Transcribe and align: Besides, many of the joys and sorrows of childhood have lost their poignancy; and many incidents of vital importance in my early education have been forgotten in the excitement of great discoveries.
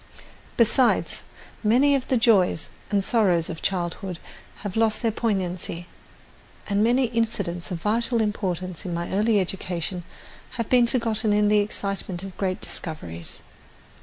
Besides, 0.57 1.21
many 1.63 1.93
of 1.93 2.07
the 2.07 2.17
joys 2.17 2.69
and 2.89 3.03
sorrows 3.03 3.51
of 3.51 3.61
childhood 3.61 4.17
have 4.65 4.75
lost 4.75 5.03
their 5.03 5.11
poignancy; 5.11 5.85
and 6.67 6.83
many 6.83 7.05
incidents 7.05 7.69
of 7.69 7.81
vital 7.83 8.19
importance 8.19 8.83
in 8.83 8.95
my 8.95 9.11
early 9.11 9.39
education 9.39 10.03
have 10.57 10.69
been 10.71 10.87
forgotten 10.87 11.33
in 11.33 11.49
the 11.49 11.59
excitement 11.59 12.23
of 12.23 12.35
great 12.35 12.59
discoveries. 12.61 13.41